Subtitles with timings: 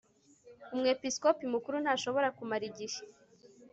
[0.73, 2.99] umwepisikopi mukuru ntashobora kumara igihe